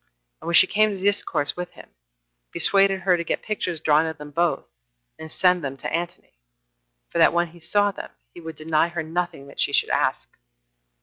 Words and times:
And 0.41 0.47
when 0.47 0.55
she 0.55 0.65
came 0.65 0.89
to 0.89 0.97
discourse 0.97 1.55
with 1.55 1.69
him, 1.73 1.91
he 2.51 2.57
persuaded 2.57 3.01
her 3.01 3.15
to 3.17 3.23
get 3.23 3.43
pictures 3.43 3.79
drawn 3.79 4.07
of 4.07 4.17
them 4.17 4.31
both, 4.31 4.65
and 5.19 5.29
to 5.29 5.35
send 5.37 5.63
them 5.63 5.77
to 5.77 5.93
Antony, 5.93 6.33
for 7.11 7.19
that 7.19 7.33
when 7.33 7.49
he 7.49 7.59
saw 7.59 7.91
them, 7.91 8.09
he 8.33 8.41
would 8.41 8.55
deny 8.55 8.87
her 8.87 9.03
nothing 9.03 9.45
that 9.45 9.59
she 9.59 9.71
should 9.73 9.91
ask. 9.91 10.37